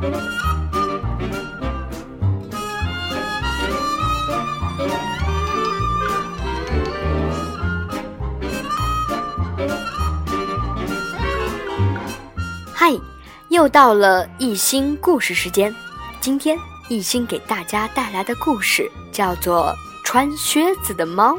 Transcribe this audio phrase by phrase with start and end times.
[0.00, 0.06] 嗨，
[13.48, 15.74] 又到了一心故事时间。
[16.20, 16.56] 今天
[16.88, 19.74] 一心给大家带来的故事叫做
[20.06, 21.32] 《穿靴子的猫》。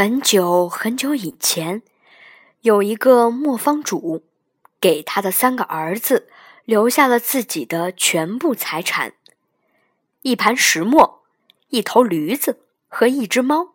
[0.00, 1.82] 很久很久以前，
[2.60, 4.22] 有一个磨坊主，
[4.80, 6.28] 给他的三个儿子
[6.64, 9.14] 留下了自己的全部财产：
[10.22, 11.24] 一盘石磨、
[11.70, 13.70] 一头驴子和一只猫。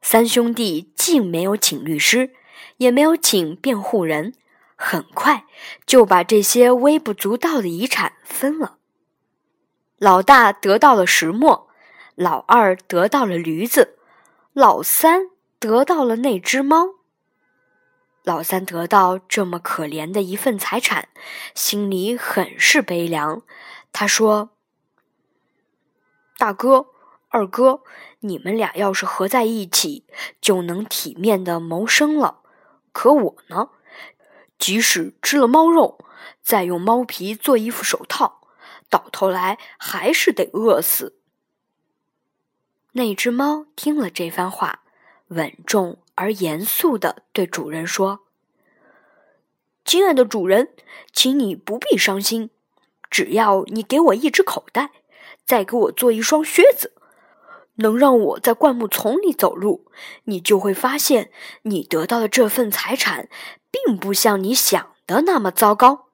[0.00, 2.30] 三兄弟既没有请律师，
[2.78, 4.32] 也没有请辩护人，
[4.74, 5.44] 很快
[5.84, 8.78] 就把这些微不足道的遗产分了。
[9.98, 11.68] 老大得到了石磨，
[12.14, 13.98] 老二得到了驴子。
[14.52, 16.96] 老三得到了那只猫。
[18.24, 21.08] 老三得到这么可怜的一份财产，
[21.54, 23.42] 心里很是悲凉。
[23.92, 24.50] 他说
[26.36, 26.88] ：“大哥、
[27.28, 27.82] 二哥，
[28.20, 30.04] 你们俩要是合在一起，
[30.40, 32.40] 就能体面的谋生了。
[32.90, 33.70] 可我呢，
[34.58, 36.04] 即使吃了猫肉，
[36.42, 38.40] 再用猫皮做一副手套，
[38.88, 41.18] 到头来还是得饿死。”
[42.92, 44.82] 那只猫听了这番话，
[45.28, 48.20] 稳重而严肃地对主人说
[49.84, 50.74] ：“亲爱的主人，
[51.12, 52.50] 请你不必伤心，
[53.08, 54.90] 只要你给我一只口袋，
[55.46, 56.92] 再给我做一双靴子，
[57.76, 59.86] 能让我在灌木丛里走路，
[60.24, 61.30] 你就会发现，
[61.62, 63.28] 你得到的这份财产，
[63.70, 66.08] 并不像你想的那么糟糕。”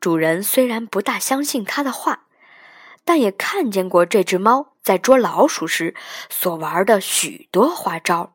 [0.00, 2.22] 主人虽然不大相信他的话。
[3.04, 5.94] 但也看见过这只猫在捉老鼠时
[6.30, 8.34] 所玩的许多花招，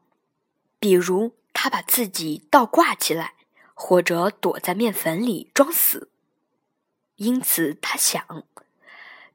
[0.80, 3.34] 比如它把自己倒挂起来，
[3.74, 6.10] 或者躲在面粉里装死。
[7.16, 8.44] 因此，他想，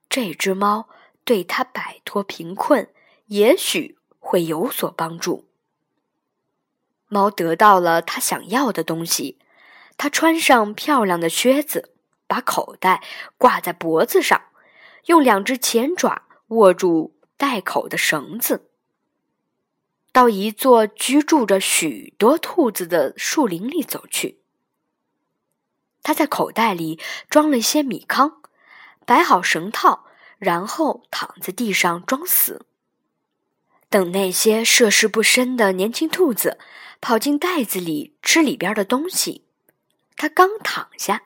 [0.08, 0.88] 这只猫
[1.24, 2.88] 对他摆脱贫困
[3.26, 5.44] 也许会有所帮助。
[7.08, 9.38] 猫得到了它想要的东西，
[9.98, 11.92] 它穿上漂亮的靴子，
[12.26, 13.02] 把口袋
[13.36, 14.40] 挂在脖子上。
[15.06, 18.70] 用两只前爪握住袋口的绳子，
[20.12, 24.40] 到一座居住着许多兔子的树林里走去。
[26.02, 28.42] 他在口袋里装了一些米糠，
[29.06, 30.04] 摆好绳套，
[30.38, 32.66] 然后躺在地上装死，
[33.88, 36.58] 等那些涉世不深的年轻兔子
[37.00, 39.44] 跑进袋子里吃里边的东西。
[40.16, 41.22] 他刚躺下，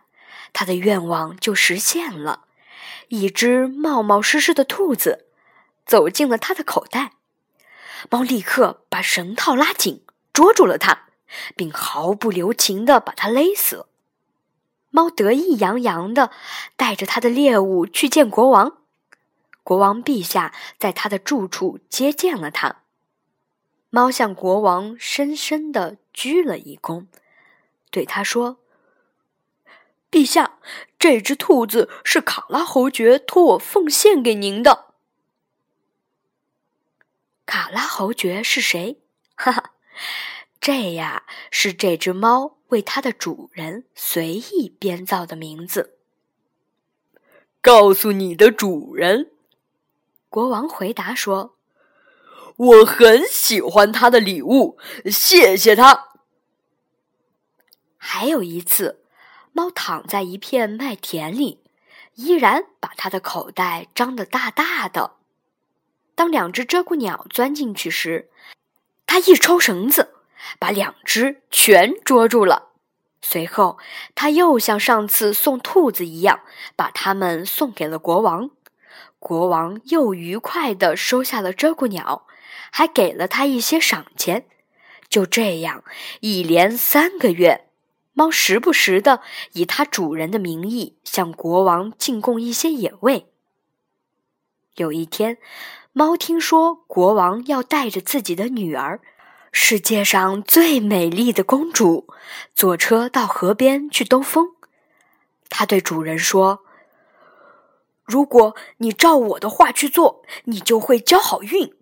[0.53, 2.47] 他的愿望就实现了。
[3.09, 5.27] 一只冒冒失失的兔子
[5.87, 7.13] 走进了他的口袋，
[8.11, 11.09] 猫立刻把绳套拉紧，捉住了它，
[11.57, 13.87] 并毫不留情地把它勒死。
[14.91, 16.31] 猫得意洋洋地
[16.77, 18.79] 带着他的猎物去见国王，
[19.63, 22.83] 国王陛下在他的住处接见了他。
[23.91, 27.07] 猫向国王深深地鞠了一躬，
[27.91, 28.59] 对他说。
[30.11, 30.59] 陛下，
[30.99, 34.87] 这只兔子是卡拉侯爵托我奉献给您的。
[37.47, 39.01] 卡拉侯爵是谁？
[39.37, 39.71] 哈哈，
[40.61, 45.99] 这呀是这只猫为它的主人随意编造的名字。
[47.61, 49.31] 告诉你的主人，
[50.29, 51.57] 国王回答说
[52.57, 56.09] ：“我很喜欢他的礼物，谢谢他。”
[57.97, 59.05] 还有一次。
[59.53, 61.61] 猫躺在一片麦田里，
[62.15, 65.13] 依然把它的口袋张得大大的。
[66.15, 68.29] 当两只鹧鸪鸟钻进去时，
[69.07, 70.15] 它一抽绳子，
[70.59, 72.69] 把两只全捉住了。
[73.23, 73.79] 随后，
[74.15, 76.41] 它又像上次送兔子一样，
[76.77, 78.51] 把它们送给了国王。
[79.19, 82.27] 国王又愉快地收下了鹧鸪鸟，
[82.71, 84.47] 还给了他一些赏钱。
[85.09, 85.85] 就这样，
[86.21, 87.68] 一连三个月。
[88.19, 89.21] 猫时不时的
[89.53, 93.29] 以它主人的名义向国王进贡一些野味。
[94.75, 95.39] 有一天，
[95.93, 99.01] 猫听说国王要带着自己的女儿，
[99.53, 102.09] 世界上最美丽的公主，
[102.57, 104.49] 坐车到河边去兜风。
[105.49, 106.65] 它对主人说
[108.03, 111.73] ：“如果你照我的话去做，你就会交好运。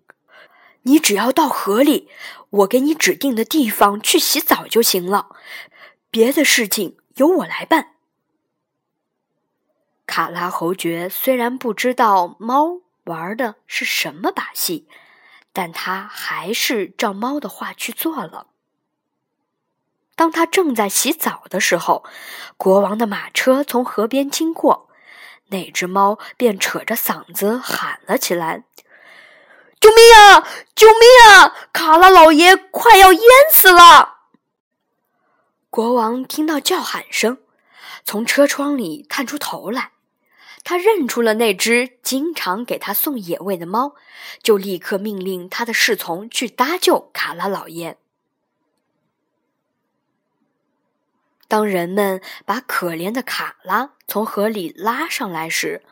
[0.83, 2.07] 你只要到河里，
[2.51, 5.29] 我给你指定的地方去洗澡就行了，
[6.09, 7.93] 别的事情由我来办。”
[10.07, 14.87] 卡拉侯爵虽然不知道猫玩的是什么把戏，
[15.51, 18.47] 但他还是照猫的话去做了。
[20.15, 22.03] 当他正在洗澡的时候，
[22.55, 24.89] 国王的马车从河边经过，
[25.49, 28.63] 那只猫便扯着嗓子喊了起来
[29.79, 30.47] ：“救命啊！
[30.73, 31.53] 救命啊！
[31.71, 33.21] 卡拉老爷快要淹
[33.51, 34.16] 死了！”
[35.69, 37.37] 国王听到叫喊声，
[38.03, 39.91] 从车窗里探出头来。
[40.63, 43.95] 他认出了那只经常给他送野味的猫，
[44.41, 47.97] 就立刻命令他的侍从去搭救卡拉老爷。
[51.47, 55.83] 当人们把可怜的卡拉从河里拉上来时，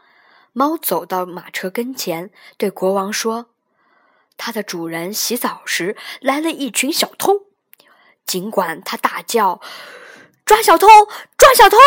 [0.51, 3.51] 猫走到马车跟前，对国王说
[4.36, 7.45] ：“它的主人洗澡时来了一群小偷，
[8.25, 9.62] 尽管他大叫
[10.45, 10.88] ‘抓小偷，
[11.38, 11.77] 抓小偷’。”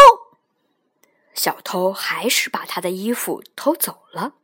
[1.35, 4.35] 小偷还是把他的衣服偷走了。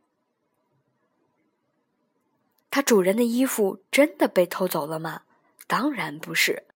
[2.71, 5.21] 他主人的衣服真的被偷走了吗？
[5.67, 6.67] 当然不是，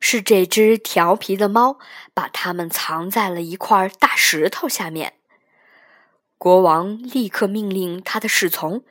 [0.00, 1.78] 是这只调皮的猫
[2.12, 5.14] 把它们藏在了一块大石头下面。
[6.36, 8.84] 国王立刻命令他的侍从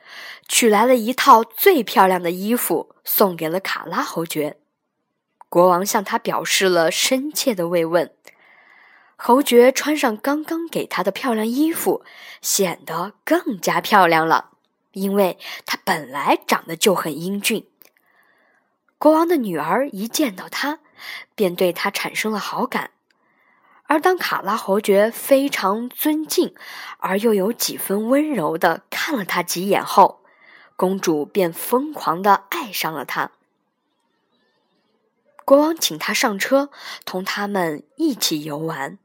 [0.48, 4.58] 取来了一套最漂亮的衣服，送给了卡拉侯爵。
[5.54, 8.12] 国王向他表示了深切的慰问。
[9.14, 12.04] 侯爵穿上刚刚给他的漂亮衣服，
[12.42, 14.50] 显得更加漂亮了，
[14.90, 17.68] 因为他本来长得就很英俊。
[18.98, 20.80] 国王的女儿一见到他，
[21.36, 22.90] 便对他产生了好感。
[23.84, 26.52] 而当卡拉侯爵非常尊敬
[26.98, 30.24] 而又有几分温柔的看了他几眼后，
[30.74, 33.30] 公主便疯狂的爱上了他。
[35.44, 36.70] 国王请他上车，
[37.04, 38.98] 同他们一起游玩。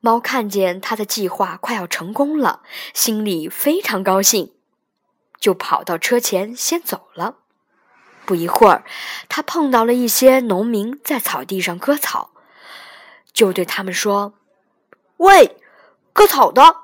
[0.00, 2.62] 猫看见他的计划快要成功了，
[2.94, 4.52] 心里非常高兴，
[5.40, 7.36] 就跑到车前先走了。
[8.24, 8.84] 不一会儿，
[9.28, 12.30] 他碰到了一些农民在草地上割草，
[13.32, 14.34] 就对他们说
[15.18, 15.56] ：“喂，
[16.12, 16.76] 割草的，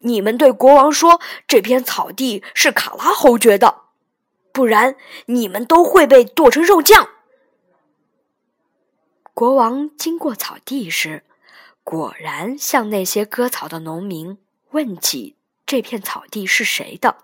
[0.00, 3.82] 你们对国王说这片草地是卡拉侯爵的，
[4.52, 7.10] 不然你们都会被剁成肉酱。”
[9.38, 11.22] 国王经过草地时。
[11.84, 14.36] 果然，向那些割草的农民
[14.72, 17.18] 问起这片草地是谁的，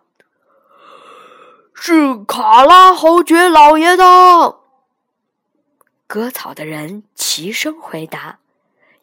[1.74, 4.60] 是卡拉侯爵老爷的。
[6.06, 8.38] 割草的人齐声回答，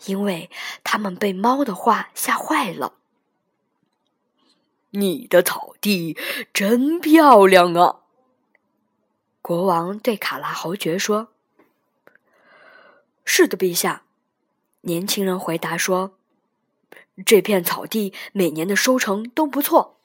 [0.06, 0.50] 因为
[0.86, 2.94] 他们被猫的话吓坏了。
[4.92, 6.18] 你的草地
[6.54, 7.98] 真漂亮啊！
[9.42, 11.31] 国王对卡拉侯爵说
[13.26, 14.04] ：“是的，陛下。”
[14.84, 16.18] 年轻人回答说
[17.24, 20.00] ：“这片草地每年的收成都不错。”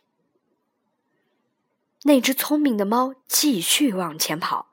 [2.04, 4.66] 那只聪明的猫继续往前跑，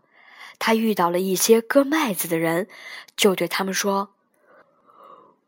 [0.59, 2.67] 它遇到了一些割麦子的人，
[3.15, 4.13] 就对他们说：“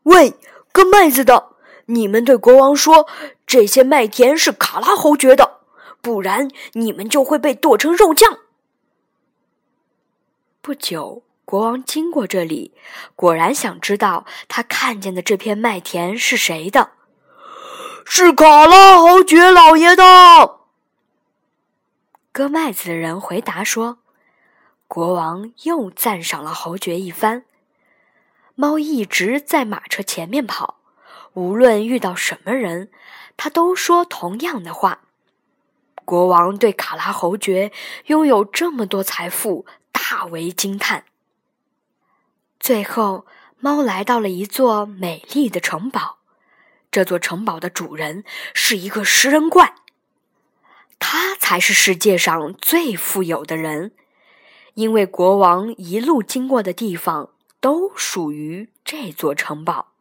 [0.04, 0.34] 喂，
[0.72, 1.50] 割麦子的，
[1.84, 3.06] 你们对国王说，
[3.46, 5.60] 这些麦田是卡拉侯爵的，
[6.00, 8.40] 不然你们就会被剁成肉酱。”
[10.62, 11.25] 不久。
[11.46, 12.72] 国王经过这里，
[13.14, 16.90] 果然想知道他看见的这片麦田是谁的。
[18.04, 20.58] 是卡拉侯爵老爷的。
[22.32, 23.98] 割麦子的人回答说
[24.88, 27.44] ：“国王又赞赏了侯爵一番。”
[28.56, 30.80] 猫一直在马车前面跑，
[31.34, 32.90] 无论遇到什么人，
[33.36, 35.02] 他都说同样的话。
[36.04, 37.70] 国王对卡拉侯爵
[38.06, 41.04] 拥有这么多财富大为惊叹。
[42.66, 43.26] 最后，
[43.60, 46.18] 猫来到了一座美丽的城堡。
[46.90, 49.76] 这座城堡的主人是一个食人怪，
[50.98, 53.92] 他才是世界上最富有的人，
[54.74, 57.30] 因为国王一路经过的地方
[57.60, 59.92] 都属于这座城堡。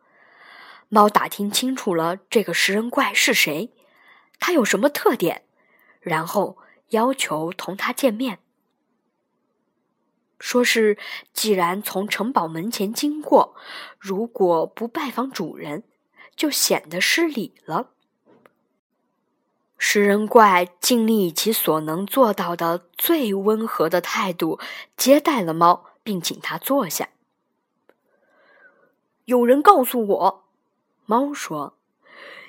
[0.89, 3.71] 猫打听清楚了这个食人怪是谁，
[4.39, 5.43] 他有什么特点，
[6.01, 6.57] 然后
[6.89, 8.39] 要求同他见面。
[10.39, 10.97] 说是，
[11.33, 13.55] 既然从城堡门前经过，
[13.97, 15.83] 如果不拜访主人，
[16.35, 17.91] 就显得失礼了。
[19.77, 24.59] 食人怪尽力以其所能做到的最温和的态度
[24.97, 27.09] 接待了猫，并请他坐下。
[29.25, 30.43] 有人告诉我，
[31.05, 31.77] 猫说：“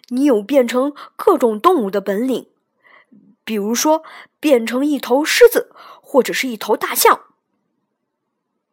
[0.09, 2.49] 你有变成各种动物的本领，
[3.45, 4.02] 比如说
[4.40, 7.25] 变成一头狮子或者是一头大象。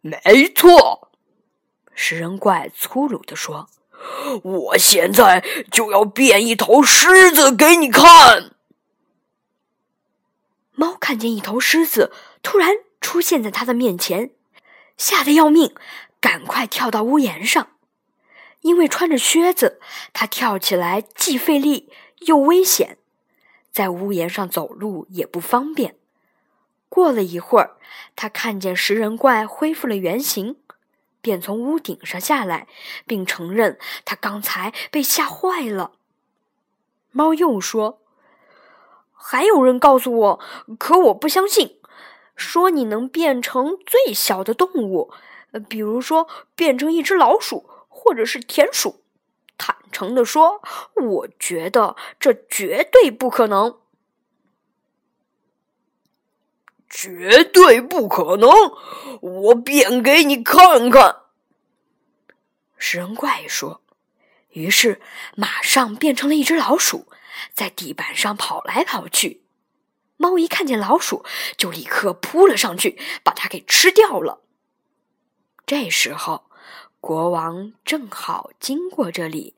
[0.06, 1.12] 没错，
[1.96, 3.70] 食人怪粗鲁地说
[4.44, 5.42] ：“我现在
[5.72, 8.52] 就要变一头狮子给你看。”
[10.76, 14.32] 猫看见一头狮子突然出现在他的面前，
[14.98, 15.74] 吓得要命，
[16.20, 17.70] 赶快跳到屋檐上。
[18.60, 19.80] 因为穿着靴子，
[20.12, 21.90] 它跳起来既费力
[22.28, 22.98] 又危险，
[23.72, 25.96] 在屋檐上走路也不方便。
[26.94, 27.78] 过了一会儿，
[28.16, 30.58] 他看见食人怪恢复了原形，
[31.22, 32.68] 便从屋顶上下来，
[33.08, 35.94] 并承认他刚才被吓坏了。
[37.10, 38.04] 猫又说
[39.12, 40.40] ：“还有人告诉我，
[40.78, 41.80] 可我不相信，
[42.36, 45.12] 说你能变成最小的动物，
[45.68, 47.68] 比如说变成一只老鼠。”
[48.06, 49.02] 或者是田鼠，
[49.58, 50.62] 坦诚地说，
[50.96, 53.78] 我觉得这绝对不可能，
[56.96, 58.50] 绝对不可能！
[59.20, 61.24] 我变给你看看。
[62.78, 63.82] 食人怪说，
[64.50, 65.02] 于是
[65.36, 67.08] 马上变成了一只老鼠，
[67.56, 69.42] 在地板上跑来跑去。
[70.18, 71.26] 猫一看见老鼠，
[71.58, 74.44] 就立刻扑了上去，把它给吃掉了。
[75.66, 76.46] 这时候。
[77.04, 79.58] 国王正好经过这里，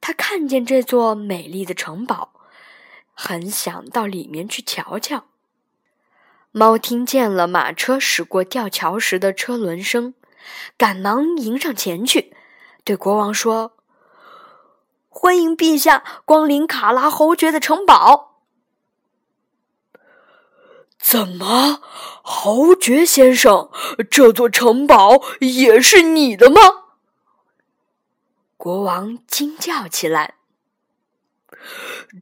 [0.00, 2.32] 他看见这座美丽的城堡，
[3.12, 5.26] 很想到里面去瞧瞧。
[6.52, 10.14] 猫听见了马车驶过吊桥时的车轮声，
[10.76, 12.34] 赶忙迎上前去，
[12.84, 13.76] 对国王说
[15.08, 18.40] ：“欢迎陛下光临卡拉侯爵的城堡。”
[20.98, 21.80] 怎么，
[22.22, 23.70] 侯爵先生，
[24.10, 26.60] 这座城堡也是你的吗？
[28.56, 30.37] 国王惊叫起来。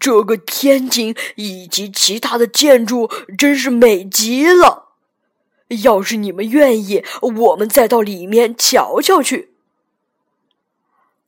[0.00, 4.84] 这个天井以及其他的建筑真是美极了。
[5.82, 9.54] 要是你们愿意，我们再到里面瞧瞧去。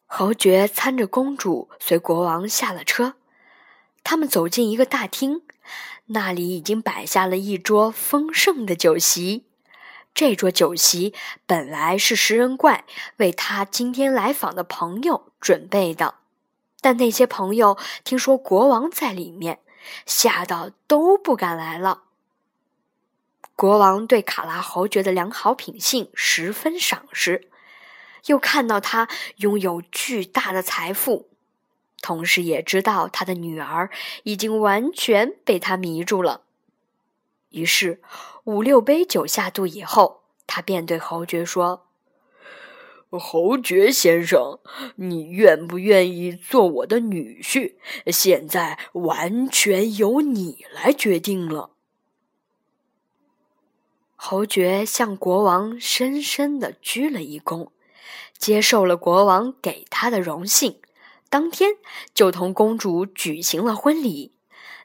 [0.06, 3.14] 侯爵搀着公主随国王下了车，
[4.02, 5.42] 他们走进一个大厅。
[6.06, 9.44] 那里已经摆下了一桌丰盛的酒席。
[10.14, 11.12] 这桌酒席
[11.46, 12.84] 本来是食人怪
[13.18, 16.14] 为他今天来访的朋友准备的，
[16.80, 19.60] 但那些朋友听说国王在里面，
[20.06, 22.02] 吓得都不敢来了。
[23.56, 27.48] 国王对卡拉侯爵的良好品性十分赏识，
[28.26, 29.08] 又看到他
[29.38, 31.28] 拥有巨大的财富。
[32.00, 33.90] 同时也知道他的女儿
[34.22, 36.42] 已经完全被他迷住了，
[37.48, 38.00] 于是
[38.44, 41.87] 五六杯酒下肚以后，他便对侯爵说
[43.10, 44.58] ：“侯爵先生，
[44.96, 47.76] 你愿不愿意做我的女婿？
[48.08, 51.70] 现在完全由你来决定了。”
[54.20, 57.68] 侯爵向国王深深的鞠了一躬，
[58.36, 60.80] 接受了国王给他的荣幸。
[61.30, 61.76] 当天
[62.12, 64.32] 就同公主举行了婚礼，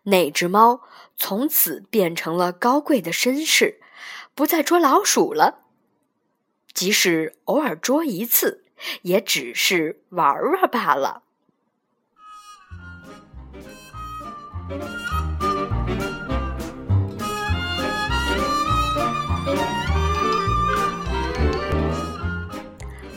[0.04, 0.82] 那只猫
[1.18, 3.82] 从此变成了高贵的绅士，
[4.36, 5.63] 不再捉老鼠了。
[6.74, 8.64] 即使偶尔捉一次，
[9.04, 11.24] 也只是玩玩罢了。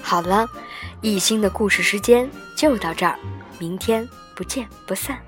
[0.03, 0.49] 好了。
[1.03, 3.17] 一心的故事时间就到这儿，
[3.61, 5.21] 明天不见不散。